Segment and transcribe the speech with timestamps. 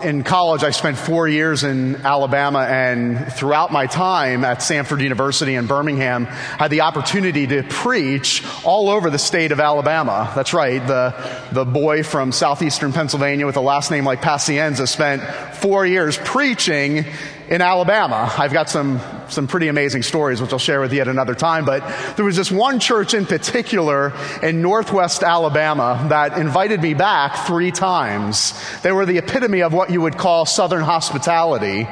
[0.00, 5.54] In college, I spent four years in Alabama, and throughout my time at Samford University
[5.54, 10.32] in Birmingham, I had the opportunity to preach all over the state of Alabama.
[10.34, 11.14] That's right, the,
[11.52, 15.22] the boy from southeastern Pennsylvania with a last name like Pacienza spent
[15.56, 17.04] four years preaching
[17.52, 18.32] in Alabama.
[18.38, 18.98] I've got some,
[19.28, 22.34] some pretty amazing stories, which I'll share with you at another time, but there was
[22.34, 28.54] this one church in particular in northwest Alabama that invited me back three times.
[28.80, 31.86] They were the epitome of what you would call Southern hospitality.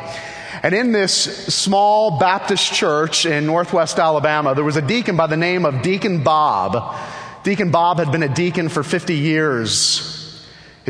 [0.62, 1.12] And in this
[1.54, 6.22] small Baptist church in northwest Alabama, there was a deacon by the name of Deacon
[6.22, 6.96] Bob.
[7.42, 10.19] Deacon Bob had been a deacon for 50 years.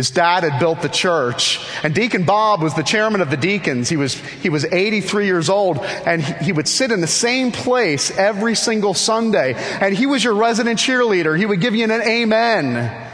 [0.01, 3.91] His dad had built the church, and Deacon Bob was the chairman of the deacons.
[3.91, 7.53] He was, he was 83 years old, and he, he would sit in the same
[7.53, 9.53] place every single Sunday.
[9.79, 11.37] And he was your resident cheerleader.
[11.37, 13.09] He would give you an amen.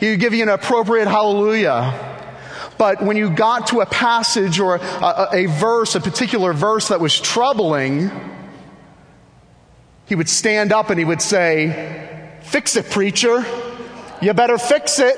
[0.00, 1.94] He would give you an appropriate hallelujah.
[2.76, 6.98] But when you got to a passage or a, a, verse, a particular verse that
[6.98, 8.10] was troubling,
[10.06, 13.44] he would stand up and he would say, Fix it, preacher.
[14.20, 15.16] You better fix it.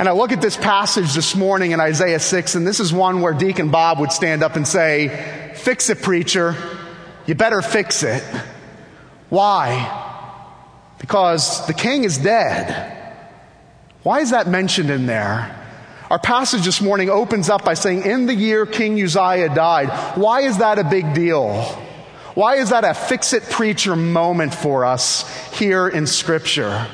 [0.00, 3.20] And I look at this passage this morning in Isaiah 6, and this is one
[3.20, 6.56] where Deacon Bob would stand up and say, Fix it, preacher.
[7.26, 8.22] You better fix it.
[9.28, 9.76] Why?
[10.98, 13.14] Because the king is dead.
[14.02, 15.54] Why is that mentioned in there?
[16.08, 20.16] Our passage this morning opens up by saying, In the year King Uzziah died.
[20.16, 21.62] Why is that a big deal?
[22.32, 25.28] Why is that a fix it preacher moment for us
[25.58, 26.86] here in Scripture?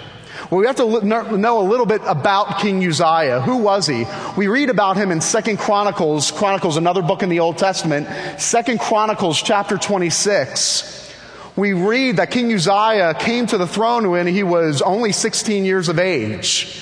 [0.49, 3.41] Well, we have to know a little bit about King Uzziah.
[3.41, 4.07] Who was he?
[4.37, 8.07] We read about him in Second Chronicles, Chronicles, another book in the Old Testament,
[8.41, 11.13] Second Chronicles chapter 26.
[11.57, 15.89] We read that King Uzziah came to the throne when he was only 16 years
[15.89, 16.81] of age.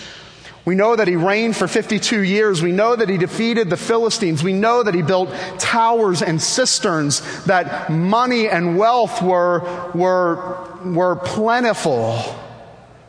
[0.67, 2.61] We know that he reigned for 52 years.
[2.61, 4.43] We know that he defeated the Philistines.
[4.43, 11.17] We know that he built towers and cisterns, that money and wealth were, were, were
[11.17, 12.44] plentiful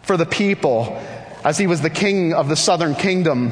[0.05, 1.01] for the people
[1.43, 3.51] as he was the king of the southern kingdom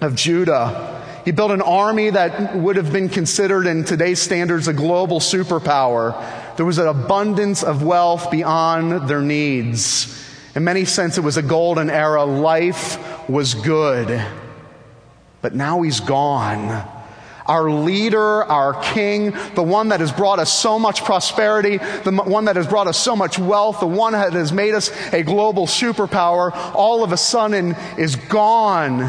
[0.00, 1.02] of Judah.
[1.24, 6.14] He built an army that would have been considered in today's standards a global superpower.
[6.56, 10.22] There was an abundance of wealth beyond their needs.
[10.54, 12.24] In many sense, it was a golden era.
[12.24, 14.24] Life was good.
[15.40, 16.86] But now he's gone
[17.46, 22.46] our leader, our king, the one that has brought us so much prosperity, the one
[22.46, 25.66] that has brought us so much wealth, the one that has made us a global
[25.66, 29.00] superpower, all of a sudden is gone.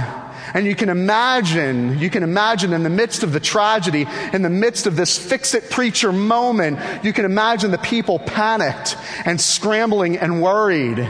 [0.53, 4.49] And you can imagine, you can imagine in the midst of the tragedy, in the
[4.49, 10.17] midst of this fix it preacher moment, you can imagine the people panicked and scrambling
[10.17, 11.09] and worried.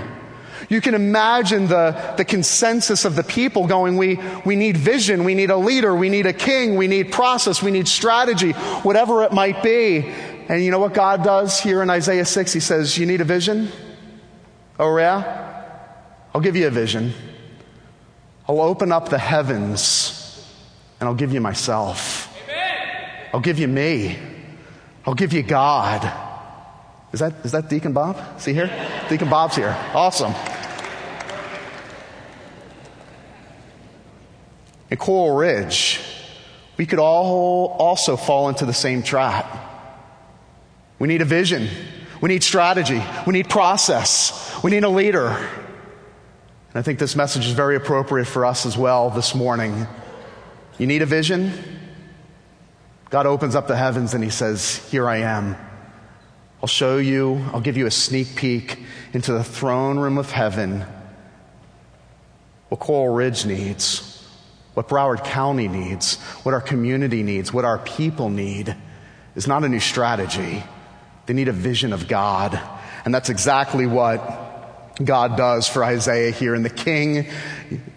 [0.70, 5.36] You can imagine the, the consensus of the people going, we, we need vision, we
[5.36, 9.32] need a leader, we need a king, we need process, we need strategy, whatever it
[9.32, 10.12] might be.
[10.48, 12.54] And you know what God does here in Isaiah 6?
[12.54, 13.70] He says, You need a vision?
[14.80, 15.44] Oh, yeah?
[16.34, 17.14] I'll give you a vision.
[18.48, 20.22] I'll open up the heavens
[21.00, 22.32] and I'll give you myself.
[22.44, 23.28] Amen.
[23.34, 24.18] I'll give you me.
[25.06, 26.04] I'll give you God.
[27.12, 28.42] Is that, is that Deacon Bob?
[28.42, 28.70] See here?
[29.10, 29.76] Deacon Bob's here.
[29.94, 30.34] Awesome.
[34.90, 36.00] In Coral Ridge,
[36.78, 39.46] we could all also fall into the same trap.
[41.00, 41.70] We need a vision.
[42.22, 43.02] We need strategy.
[43.26, 44.64] We need process.
[44.64, 45.28] We need a leader.
[45.28, 49.88] And I think this message is very appropriate for us as well this morning.
[50.78, 51.54] You need a vision?
[53.10, 55.56] God opens up the heavens and He says, Here I am.
[56.62, 58.80] I'll show you, I'll give you a sneak peek
[59.14, 60.86] into the throne room of heaven.
[62.70, 64.05] What Coral Ridge needs
[64.76, 68.76] what Broward County needs, what our community needs, what our people need
[69.36, 70.64] is not a new strategy.
[71.26, 72.60] They need a vision of God.
[73.04, 76.54] And that's exactly what God does for Isaiah here.
[76.54, 77.28] And the king,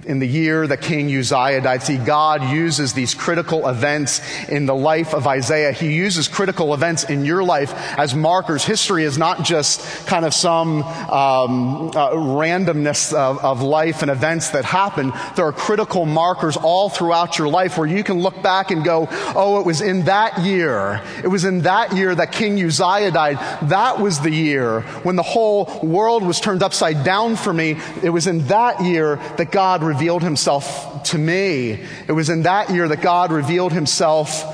[0.09, 4.75] in the year that King Uzziah died, see, God uses these critical events in the
[4.75, 5.71] life of Isaiah.
[5.73, 8.65] He uses critical events in your life as markers.
[8.65, 14.51] History is not just kind of some um, uh, randomness of, of life and events
[14.51, 15.13] that happen.
[15.37, 19.09] There are critical markers all throughout your life where you can look back and go,
[19.37, 21.03] oh, it was in that year.
[21.23, 23.37] It was in that year that King Uzziah died.
[23.69, 27.77] That was the year when the whole world was turned upside down for me.
[28.03, 31.85] It was in that year that God revealed himself to me.
[32.07, 34.45] It was in that year that God revealed himself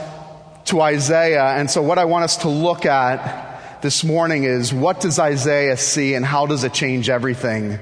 [0.66, 1.44] to Isaiah.
[1.44, 5.76] And so what I want us to look at this morning is what does Isaiah
[5.76, 7.78] see and how does it change everything?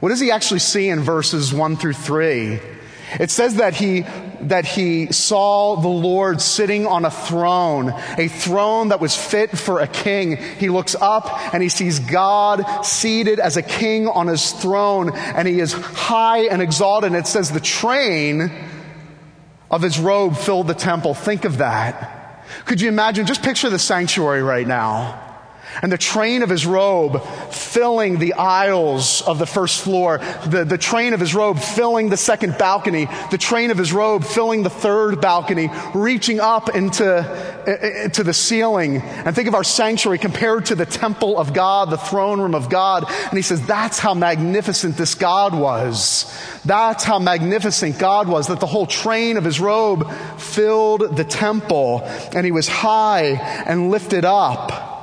[0.00, 2.60] What does he actually see in verses one through three?
[3.20, 4.04] It says that he,
[4.42, 9.80] that he saw the Lord sitting on a throne, a throne that was fit for
[9.80, 10.36] a king.
[10.36, 15.46] He looks up and he sees God seated as a king on his throne and
[15.46, 17.12] he is high and exalted.
[17.12, 18.50] And it says the train
[19.70, 21.14] of his robe filled the temple.
[21.14, 22.44] Think of that.
[22.66, 23.26] Could you imagine?
[23.26, 25.23] Just picture the sanctuary right now
[25.82, 30.78] and the train of his robe filling the aisles of the first floor, the, the
[30.78, 34.70] train of his robe filling the second balcony, the train of his robe filling the
[34.70, 37.18] third balcony, reaching up into,
[38.04, 38.98] into the ceiling.
[38.98, 42.68] And think of our sanctuary compared to the temple of God, the throne room of
[42.68, 43.04] God.
[43.08, 46.32] And he says, that's how magnificent this God was.
[46.64, 52.02] That's how magnificent God was, that the whole train of his robe filled the temple
[52.04, 53.32] and he was high
[53.66, 54.93] and lifted up.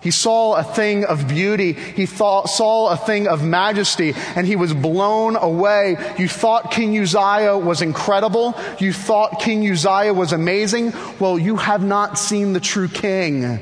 [0.00, 1.72] He saw a thing of beauty.
[1.72, 5.96] He thought, saw a thing of majesty and he was blown away.
[6.18, 8.54] You thought King Uzziah was incredible.
[8.78, 10.92] You thought King Uzziah was amazing.
[11.18, 13.58] Well, you have not seen the true king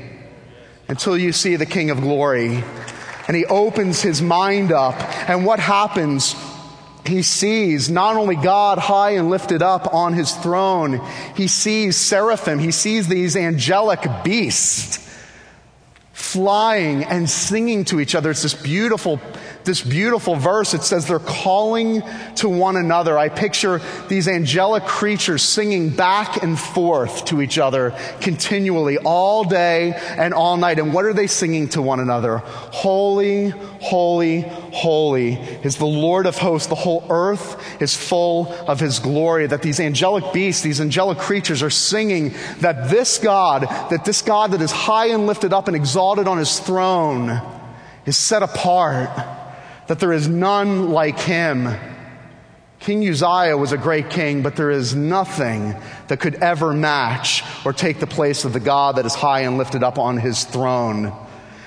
[0.87, 2.63] until you see the king of glory.
[3.27, 4.95] And he opens his mind up.
[5.27, 6.35] And what happens?
[7.05, 11.01] He sees not only God high and lifted up on his throne,
[11.35, 15.04] he sees seraphim, he sees these angelic beasts
[16.35, 18.29] flying and singing to each other.
[18.29, 19.21] It's this beautiful,
[19.65, 20.73] this beautiful verse.
[20.73, 22.03] It says they're calling
[22.35, 23.17] to one another.
[23.17, 29.93] I picture these angelic creatures singing back and forth to each other continually all day
[30.17, 30.79] and all night.
[30.79, 32.37] And what are they singing to one another?
[32.37, 36.67] Holy, holy, holy is the Lord of hosts.
[36.67, 39.47] The whole earth is full of his glory.
[39.47, 44.51] That these angelic beasts, these angelic creatures are singing that this God, that this God
[44.51, 47.41] that is high and lifted up and exalted on his throne
[48.05, 49.09] is set apart,
[49.87, 51.69] that there is none like him.
[52.79, 55.75] King Uzziah was a great king, but there is nothing
[56.07, 59.57] that could ever match or take the place of the God that is high and
[59.57, 61.11] lifted up on his throne.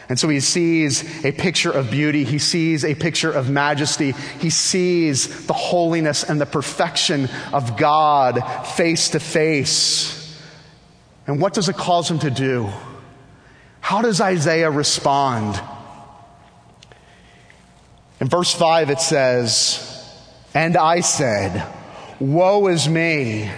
[0.08, 2.24] And so he sees a picture of beauty.
[2.24, 4.12] He sees a picture of majesty.
[4.40, 8.40] He sees the holiness and the perfection of God
[8.76, 10.40] face to face.
[11.26, 12.70] And what does it cause him to do?
[13.80, 15.60] How does Isaiah respond?
[18.20, 20.04] In verse 5, it says,
[20.54, 21.64] And I said,
[22.18, 23.50] Woe is me!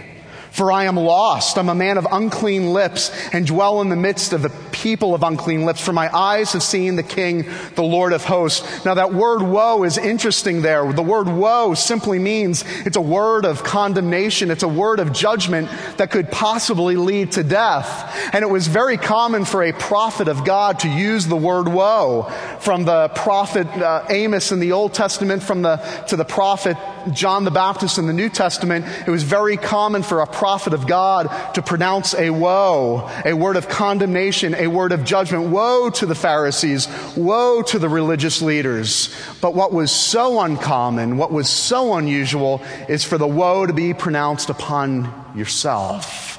[0.50, 1.56] For I am lost.
[1.56, 5.22] I'm a man of unclean lips and dwell in the midst of the people of
[5.22, 5.80] unclean lips.
[5.80, 8.84] For my eyes have seen the King, the Lord of hosts.
[8.84, 10.90] Now that word woe is interesting there.
[10.92, 14.50] The word woe simply means it's a word of condemnation.
[14.50, 15.68] It's a word of judgment
[15.98, 18.32] that could possibly lead to death.
[18.32, 22.22] And it was very common for a prophet of God to use the word woe.
[22.60, 25.76] From the prophet uh, Amos in the Old Testament from the,
[26.08, 26.76] to the prophet
[27.12, 30.86] John the Baptist in the New Testament, it was very common for a prophet of
[30.86, 35.50] God to pronounce a woe, a word of condemnation, a word of judgment.
[35.50, 39.14] Woe to the Pharisees, woe to the religious leaders.
[39.40, 43.92] But what was so uncommon, what was so unusual, is for the woe to be
[43.92, 46.38] pronounced upon yourself.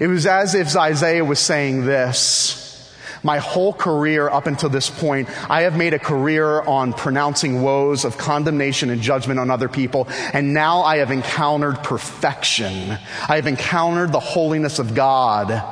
[0.00, 2.64] It was as if Isaiah was saying this.
[3.22, 8.04] My whole career up until this point, I have made a career on pronouncing woes
[8.04, 10.06] of condemnation and judgment on other people.
[10.32, 12.98] And now I have encountered perfection.
[13.28, 15.62] I have encountered the holiness of God.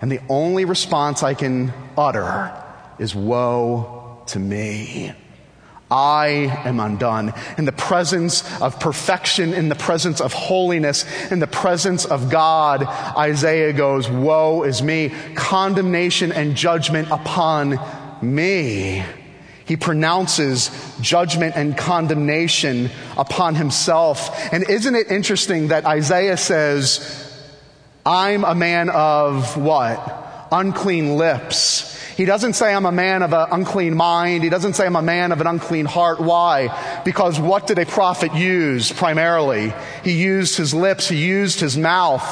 [0.00, 2.52] And the only response I can utter
[2.98, 5.12] is woe to me.
[5.90, 7.32] I am undone.
[7.56, 12.84] In the presence of perfection, in the presence of holiness, in the presence of God,
[13.16, 15.14] Isaiah goes, Woe is me.
[15.34, 17.78] Condemnation and judgment upon
[18.20, 19.02] me.
[19.64, 24.52] He pronounces judgment and condemnation upon himself.
[24.52, 27.27] And isn't it interesting that Isaiah says,
[28.08, 30.48] I'm a man of what?
[30.50, 31.94] Unclean lips.
[32.16, 34.42] He doesn't say I'm a man of an unclean mind.
[34.42, 36.18] He doesn't say I'm a man of an unclean heart.
[36.18, 37.02] Why?
[37.04, 39.74] Because what did a prophet use primarily?
[40.04, 41.06] He used his lips.
[41.06, 42.24] He used his mouth.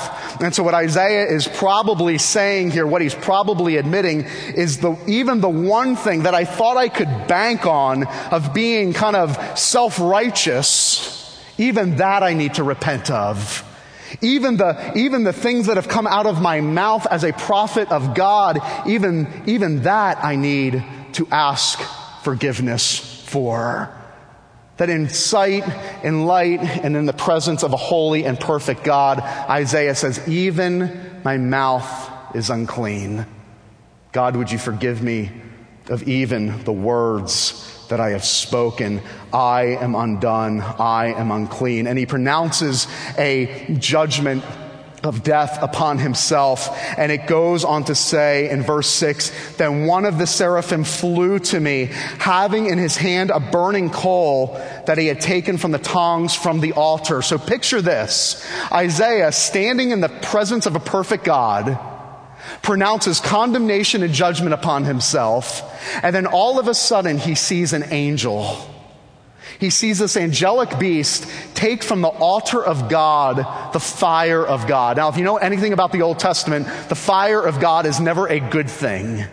[0.43, 4.23] And so what Isaiah is probably saying here, what he's probably admitting
[4.55, 8.95] is the, even the one thing that I thought I could bank on of being
[8.95, 13.63] kind of self-righteous, even that I need to repent of.
[14.21, 17.91] Even the, even the things that have come out of my mouth as a prophet
[17.91, 20.85] of God, even, even that I need
[21.15, 21.81] to ask
[22.23, 23.93] forgiveness for.
[24.77, 25.65] That in sight,
[26.05, 31.21] in light, and in the presence of a holy and perfect God, Isaiah says, even
[31.25, 33.27] my mouth is unclean.
[34.13, 35.31] God, would you forgive me
[35.89, 39.03] of even the words that I have spoken.
[39.33, 40.61] I am undone.
[40.61, 41.87] I am unclean.
[41.87, 42.87] And he pronounces
[43.19, 44.45] a judgment
[45.05, 46.69] of death upon himself.
[46.99, 51.39] And it goes on to say in verse 6 Then one of the seraphim flew
[51.41, 51.87] to me,
[52.19, 54.55] having in his hand a burning coal
[54.87, 57.23] that he had taken from the tongs from the altar.
[57.23, 61.79] So picture this Isaiah standing in the presence of a perfect God
[62.63, 65.63] pronounces condemnation and judgment upon himself,
[66.03, 68.57] and then all of a sudden he sees an angel.
[69.59, 74.99] He sees this angelic beast take from the altar of God the fire of God.
[74.99, 78.27] Now, if you know anything about the Old Testament, the fire of God is never
[78.27, 79.25] a good thing.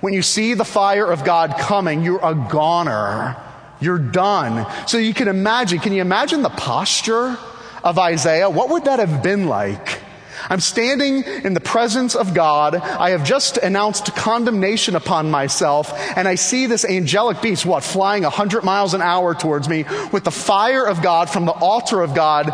[0.00, 3.36] When you see the fire of God coming, you're a goner.
[3.80, 4.66] You're done.
[4.86, 7.38] So you can imagine, can you imagine the posture
[7.82, 8.50] of Isaiah?
[8.50, 10.00] What would that have been like?
[10.48, 12.74] I'm standing in the presence of God.
[12.74, 18.22] I have just announced condemnation upon myself, and I see this angelic beast, what, flying
[18.22, 22.14] 100 miles an hour towards me with the fire of God from the altar of
[22.14, 22.50] God.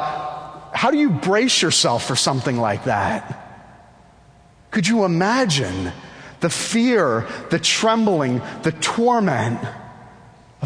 [0.75, 3.43] How do you brace yourself for something like that?
[4.71, 5.93] Could you imagine
[6.41, 9.61] the fear, the trembling, the torment?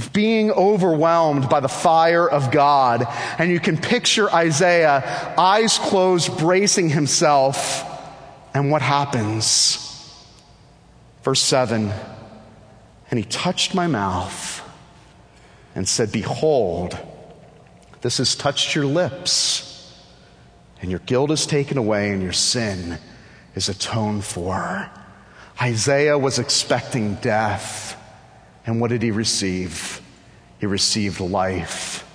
[0.01, 3.07] Of being overwhelmed by the fire of God.
[3.39, 7.85] And you can picture Isaiah, eyes closed, bracing himself.
[8.55, 9.87] And what happens?
[11.23, 11.93] Verse 7
[13.11, 14.63] And he touched my mouth
[15.75, 16.99] and said, Behold,
[18.01, 19.95] this has touched your lips,
[20.81, 22.99] and your guilt is taken away, and your sin
[23.55, 24.91] is atoned for.
[25.61, 28.00] Isaiah was expecting death.
[28.71, 30.01] And what did he receive?
[30.61, 32.07] He received life.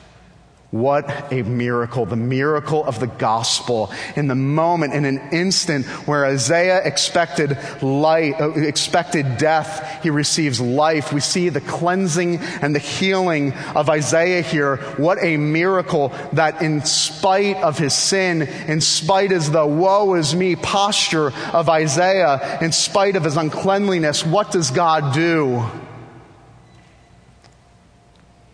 [0.71, 3.91] What a miracle, the miracle of the gospel.
[4.15, 10.61] In the moment, in an instant where Isaiah expected light, uh, expected death, he receives
[10.61, 11.11] life.
[11.11, 14.77] We see the cleansing and the healing of Isaiah here.
[14.95, 20.33] What a miracle that in spite of his sin, in spite of the woe is
[20.33, 25.65] me posture of Isaiah, in spite of his uncleanliness, what does God do?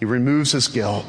[0.02, 1.06] He removes his guilt.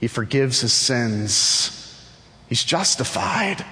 [0.00, 2.02] He forgives his sins.
[2.48, 3.62] He's justified.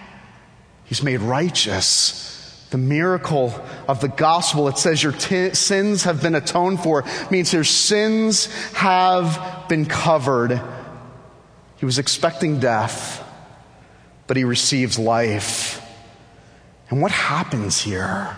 [0.85, 2.69] He's made righteous.
[2.69, 3.55] The miracle
[3.89, 8.45] of the gospel, it says your t- sins have been atoned for, means your sins
[8.75, 10.61] have been covered.
[11.77, 13.27] He was expecting death,
[14.27, 15.83] but he receives life.
[16.91, 18.37] And what happens here?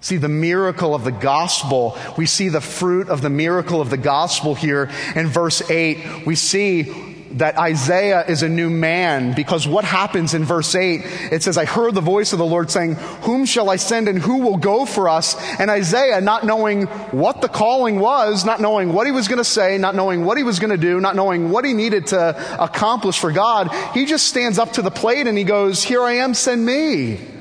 [0.00, 1.98] See the miracle of the gospel.
[2.16, 6.26] We see the fruit of the miracle of the gospel here in verse 8.
[6.26, 11.02] We see that Isaiah is a new man because what happens in verse 8?
[11.32, 14.18] It says, I heard the voice of the Lord saying, Whom shall I send and
[14.18, 15.36] who will go for us?
[15.58, 19.44] And Isaiah, not knowing what the calling was, not knowing what he was going to
[19.44, 22.62] say, not knowing what he was going to do, not knowing what he needed to
[22.62, 26.14] accomplish for God, he just stands up to the plate and he goes, Here I
[26.14, 27.35] am, send me.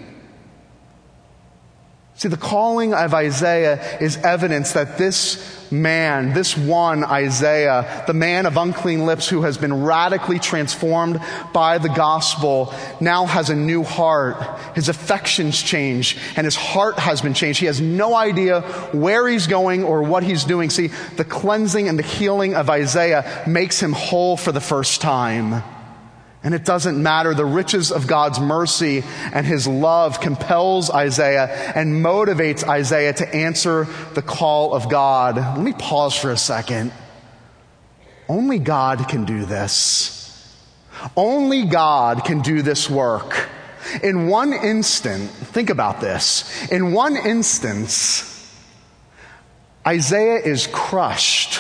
[2.18, 8.46] See, the calling of Isaiah is evidence that this man, this one Isaiah, the man
[8.46, 11.20] of unclean lips who has been radically transformed
[11.54, 14.38] by the gospel, now has a new heart.
[14.76, 17.60] His affections change and his heart has been changed.
[17.60, 18.62] He has no idea
[18.94, 20.70] where he's going or what he's doing.
[20.70, 25.64] See, the cleansing and the healing of Isaiah makes him whole for the first time.
[26.46, 27.34] And it doesn't matter.
[27.34, 33.88] The riches of God's mercy and his love compels Isaiah and motivates Isaiah to answer
[34.14, 35.38] the call of God.
[35.38, 36.94] Let me pause for a second.
[38.30, 40.56] Only God can do this.
[41.18, 43.50] Only God can do this work.
[44.04, 46.68] In one instant, think about this.
[46.72, 48.56] In one instance,
[49.86, 51.60] Isaiah is crushed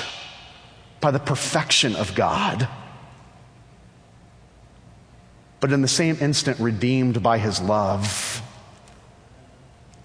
[1.02, 2.68] by the perfection of God
[5.66, 8.40] but in the same instant redeemed by his love.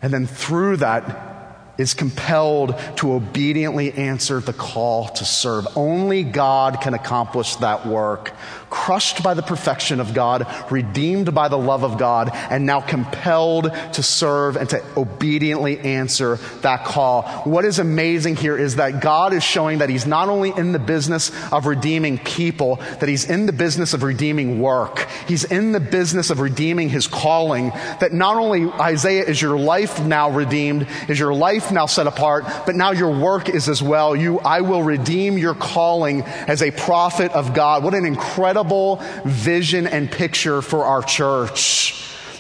[0.01, 5.67] And then through that is compelled to obediently answer the call to serve.
[5.77, 8.33] Only God can accomplish that work
[8.81, 13.71] crushed by the perfection of God, redeemed by the love of God, and now compelled
[13.93, 17.23] to serve and to obediently answer that call.
[17.45, 20.79] What is amazing here is that God is showing that He's not only in the
[20.79, 25.07] business of redeeming people, that He's in the business of redeeming work.
[25.29, 27.69] He's in the business of redeeming His calling.
[28.01, 32.45] That not only Isaiah is your life now redeemed, is your life now set apart,
[32.65, 34.17] but now your work is as well.
[34.17, 37.85] You, I will redeem your calling as a prophet of God.
[37.85, 38.70] What an incredible
[39.25, 41.97] vision and picture for our church.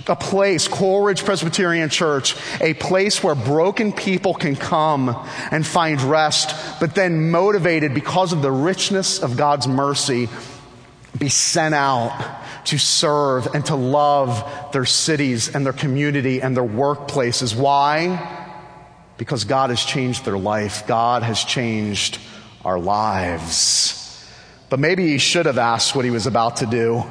[0.08, 5.14] a place, Coral Ridge Presbyterian Church, a place where broken people can come
[5.50, 10.28] and find rest, but then motivated because of the richness of God's mercy,
[11.18, 16.64] be sent out to serve and to love their cities and their community and their
[16.64, 17.54] workplaces.
[17.54, 18.56] Why?
[19.16, 20.86] Because God has changed their life.
[20.86, 22.18] God has changed
[22.64, 23.99] our lives.
[24.70, 27.02] But maybe he should have asked what he was about to do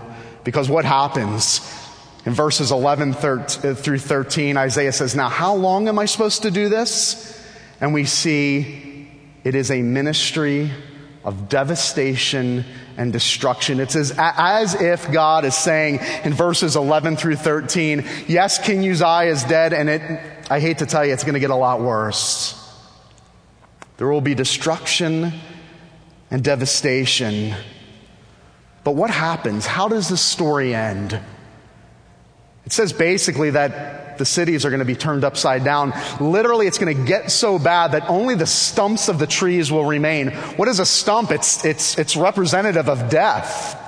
[0.44, 1.60] because what happens?
[2.26, 6.70] In verses 11 through 13, Isaiah says, Now, how long am I supposed to do
[6.70, 7.38] this?
[7.82, 9.10] And we see
[9.44, 10.72] it is a ministry
[11.24, 12.66] of devastation
[12.98, 13.80] and destruction.
[13.80, 19.32] It's as, as if God is saying in verses 11 through 13, yes, King Uzziah
[19.32, 20.02] is dead, and it,
[20.50, 22.56] I hate to tell you, it's going to get a lot worse.
[23.98, 25.34] There will be destruction
[26.32, 27.56] and devastation.
[28.84, 29.66] But what happens?
[29.66, 31.20] How does this story end?
[32.66, 35.94] It says basically that the cities are going to be turned upside down.
[36.20, 39.86] Literally, it's going to get so bad that only the stumps of the trees will
[39.86, 40.32] remain.
[40.58, 41.32] What is a stump?
[41.32, 43.79] It's, it's, it's representative of death.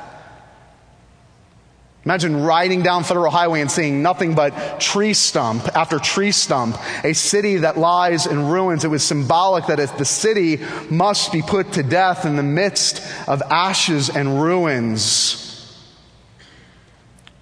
[2.03, 7.13] Imagine riding down Federal Highway and seeing nothing but tree stump after tree stump, a
[7.13, 8.83] city that lies in ruins.
[8.83, 13.43] It was symbolic that the city must be put to death in the midst of
[13.43, 15.47] ashes and ruins.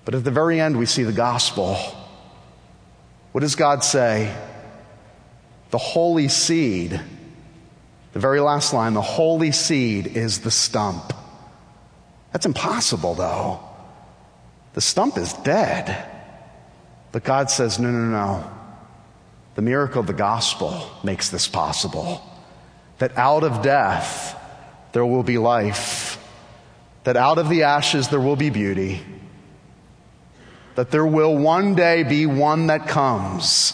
[0.04, 1.78] But at the very end, we see the gospel.
[3.32, 4.36] What does God say?
[5.70, 7.00] The holy seed,
[8.12, 11.13] the very last line, the holy seed is the stump.
[12.34, 13.69] That's impossible, though.
[14.74, 16.06] The stump is dead.
[17.12, 18.52] But God says, no, no, no.
[19.56, 22.22] The miracle of the gospel makes this possible.
[23.00, 24.40] That out of death,
[24.92, 26.18] there will be life.
[27.04, 29.02] That out of the ashes, there will be beauty
[30.80, 33.74] that there will one day be one that comes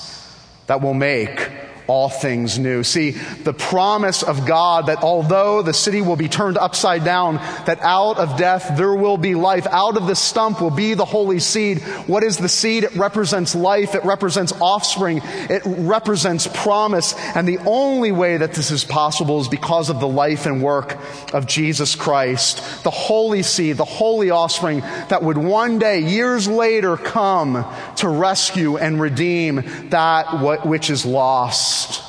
[0.65, 1.44] that will make
[1.87, 2.83] all things new.
[2.83, 7.79] See, the promise of God that although the city will be turned upside down, that
[7.81, 9.67] out of death there will be life.
[9.67, 11.79] Out of the stump will be the holy seed.
[12.07, 12.83] What is the seed?
[12.83, 13.95] It represents life.
[13.95, 15.21] It represents offspring.
[15.23, 17.13] It represents promise.
[17.35, 20.97] And the only way that this is possible is because of the life and work
[21.33, 22.83] of Jesus Christ.
[22.83, 27.65] The holy seed, the holy offspring that would one day, years later, come
[27.97, 32.03] to rescue and redeem that which is lost.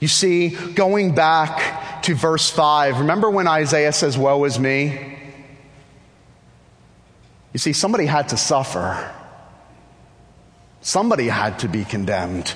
[0.00, 5.18] You see, going back to verse 5, remember when Isaiah says, Woe is me?
[7.52, 9.12] You see, somebody had to suffer.
[10.80, 12.54] Somebody had to be condemned.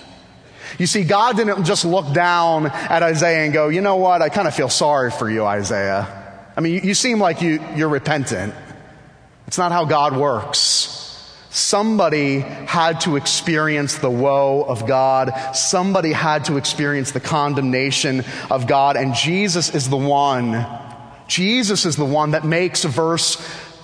[0.78, 4.28] You see, God didn't just look down at Isaiah and go, you know what, I
[4.28, 6.22] kind of feel sorry for you, Isaiah.
[6.57, 8.54] I mean, you, you seem like you, you're repentant.
[9.46, 11.00] It's not how God works.
[11.50, 15.33] Somebody had to experience the woe of God.
[15.54, 18.96] Somebody had to experience the condemnation of God.
[18.96, 20.66] And Jesus is the one,
[21.28, 23.37] Jesus is the one that makes verse,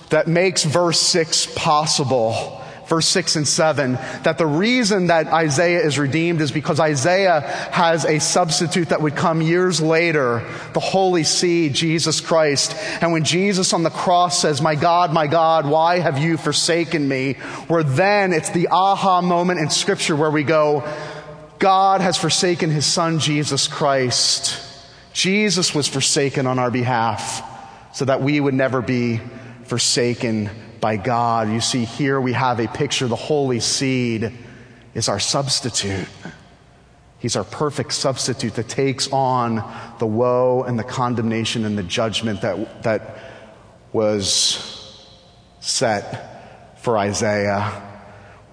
[0.09, 2.60] that makes verse six possible
[2.91, 7.39] verse 6 and 7, that the reason that Isaiah is redeemed is because Isaiah
[7.71, 12.75] has a substitute that would come years later, the Holy Seed, Jesus Christ.
[13.01, 17.07] And when Jesus on the cross says, My God, my God, why have you forsaken
[17.07, 17.35] me?
[17.69, 20.83] Where then it's the aha moment in Scripture where we go,
[21.59, 24.61] God has forsaken his Son, Jesus Christ.
[25.13, 27.41] Jesus was forsaken on our behalf
[27.93, 29.21] so that we would never be
[29.63, 30.49] forsaken
[30.81, 31.49] by God.
[31.49, 33.07] You see, here we have a picture.
[33.07, 34.33] The holy seed
[34.93, 36.07] is our substitute.
[37.19, 39.63] He's our perfect substitute that takes on
[39.99, 43.17] the woe and the condemnation and the judgment that, that
[43.93, 45.07] was
[45.59, 47.90] set for Isaiah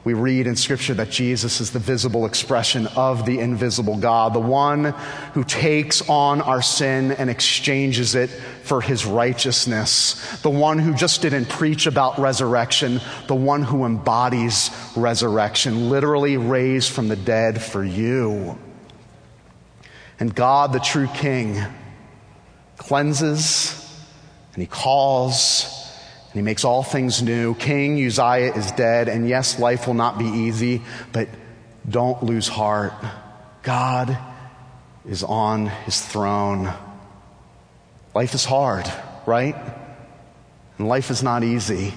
[0.04, 4.40] we read in Scripture that Jesus is the visible expression of the invisible God, the
[4.40, 4.94] one
[5.34, 8.30] who takes on our sin and exchanges it
[8.62, 14.70] for his righteousness, the one who just didn't preach about resurrection, the one who embodies
[14.96, 18.58] resurrection, literally raised from the dead for you.
[20.20, 21.60] And God, the true King,
[22.76, 23.74] cleanses
[24.54, 25.77] and he calls
[26.28, 27.54] and he makes all things new.
[27.54, 31.28] King Uzziah is dead, and yes, life will not be easy, but
[31.88, 32.92] don't lose heart.
[33.62, 34.16] God
[35.08, 36.72] is on his throne.
[38.14, 38.84] Life is hard,
[39.24, 39.56] right?
[40.76, 41.94] And life is not easy.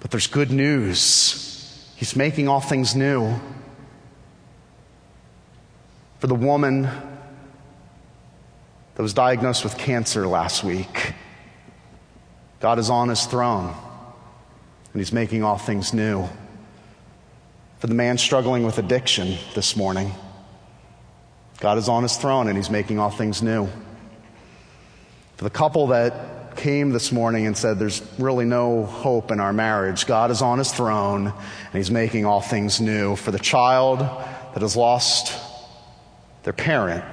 [0.00, 1.92] But there's good news.
[1.96, 3.34] He's making all things new.
[6.20, 11.12] For the woman that was diagnosed with cancer last week,
[12.60, 13.74] God is on his throne.
[14.92, 16.28] and He's making all things new.
[17.78, 20.12] For the man struggling with addiction this morning,
[21.60, 23.68] God is on His throne and He's making all things new.
[25.36, 29.52] For the couple that came this morning and said, There's really no hope in our
[29.52, 33.14] marriage, God is on His throne and He's making all things new.
[33.14, 35.40] For the child that has lost
[36.42, 37.04] their parent,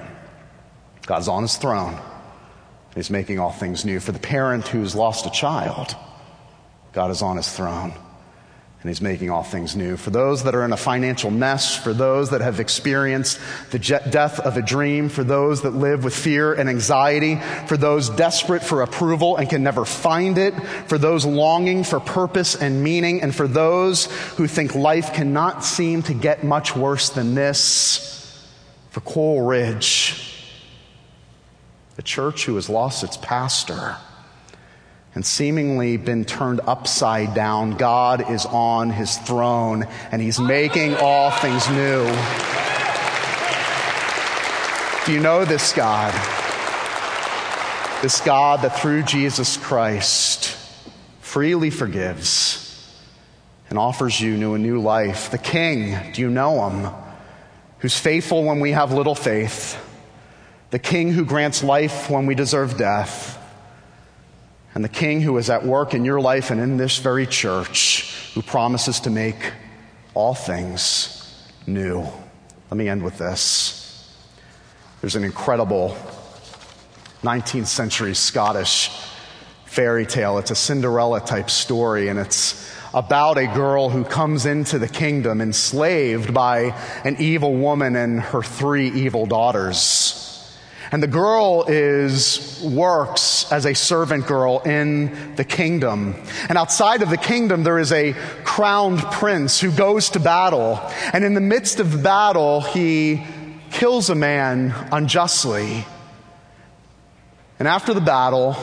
[1.06, 2.00] God's on His throne
[2.96, 4.00] He's making all things new.
[4.00, 5.96] For the parent who's lost a child,
[6.94, 7.94] God is on his throne
[8.86, 9.98] and he's making all things new.
[9.98, 13.40] For those that are in a financial mess, for those that have experienced
[13.72, 18.12] the death of a dream, for those that live with fear and anxiety, for those
[18.12, 20.54] desperate for approval and can never find it,
[20.86, 24.06] for those longing for purpose and meaning, and for those
[24.36, 28.48] who think life cannot seem to get much worse than this,
[28.92, 30.25] for Coral Ridge,
[31.98, 33.96] a church who has lost its pastor
[35.14, 41.32] and seemingly been turned upside down, God is on his throne and he's making all
[41.32, 42.06] things new.
[45.06, 46.14] Do you know this God?
[48.02, 50.58] This God that through Jesus Christ
[51.22, 52.62] freely forgives
[53.70, 55.32] and offers you new a new life.
[55.32, 56.94] The King, do you know him?
[57.80, 59.82] Who's faithful when we have little faith
[60.72, 63.42] the King who grants life when we deserve death,
[64.74, 68.32] and the King who is at work in your life and in this very church,
[68.34, 69.54] who promises to make
[70.14, 72.06] all things new.
[72.70, 73.82] Let me end with this.
[75.02, 75.96] There's an incredible
[77.22, 78.90] 19th century Scottish
[79.66, 80.38] fairy tale.
[80.38, 85.42] It's a Cinderella type story, and it's about a girl who comes into the kingdom
[85.42, 86.74] enslaved by
[87.04, 90.25] an evil woman and her three evil daughters.
[90.92, 96.16] And the girl is, works as a servant girl in the kingdom.
[96.48, 100.80] And outside of the kingdom, there is a crowned prince who goes to battle.
[101.14, 103.24] And in the midst of battle, he
[103.72, 105.86] kills a man unjustly.
[107.58, 108.56] And after the battle,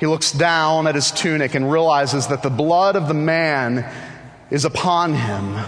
[0.00, 3.90] he looks down at his tunic and realizes that the blood of the man
[4.50, 5.56] is upon him.
[5.56, 5.66] And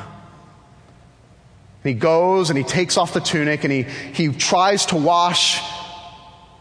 [1.85, 5.61] he goes and he takes off the tunic and he, he tries to wash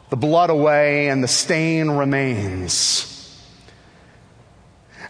[0.09, 3.05] the blood away and the stain remains.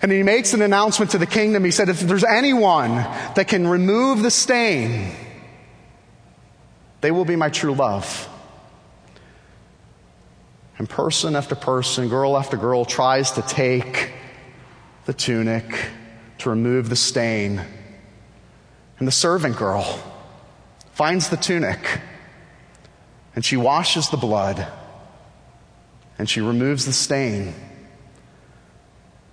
[0.02, 1.64] And he makes an announcement to the kingdom.
[1.64, 2.96] He said, if there's anyone
[3.36, 5.14] that can remove the stain,
[7.02, 8.28] they will be my true love.
[10.78, 14.14] And person after person, girl after girl tries to take
[15.06, 15.90] the tunic
[16.40, 17.62] to remove the stain.
[19.00, 20.02] And the servant girl
[20.94, 21.80] finds the tunic
[23.36, 24.68] and she washes the blood
[26.20, 27.54] and she removes the stain.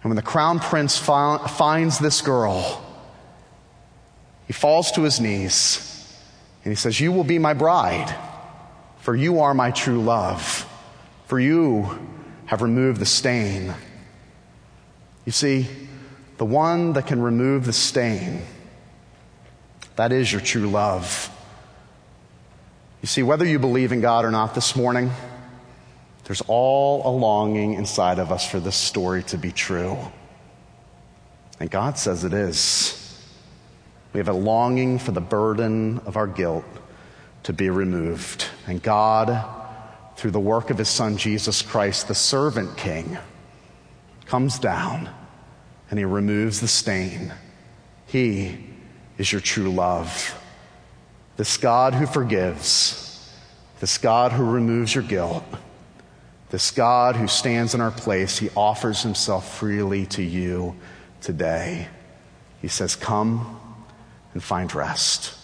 [0.02, 2.82] And when the crown prince fi- finds this girl,
[4.46, 5.92] he falls to his knees
[6.64, 8.14] and he says, You will be my bride,
[9.00, 10.66] for you are my true love,
[11.26, 11.98] for you
[12.46, 13.74] have removed the stain.
[15.24, 15.66] You see,
[16.38, 18.42] the one that can remove the stain,
[19.96, 21.30] that is your true love.
[23.02, 25.10] You see, whether you believe in God or not this morning,
[26.26, 29.96] there's all a longing inside of us for this story to be true.
[31.60, 33.22] And God says it is.
[34.12, 36.64] We have a longing for the burden of our guilt
[37.44, 38.44] to be removed.
[38.66, 39.40] And God,
[40.16, 43.16] through the work of his son Jesus Christ, the servant king,
[44.24, 45.08] comes down
[45.90, 47.32] and he removes the stain.
[48.06, 48.66] He
[49.16, 50.36] is your true love.
[51.36, 53.32] This God who forgives,
[53.78, 55.44] this God who removes your guilt.
[56.56, 60.74] This God who stands in our place, he offers himself freely to you
[61.20, 61.86] today.
[62.62, 63.60] He says, Come
[64.32, 65.35] and find rest.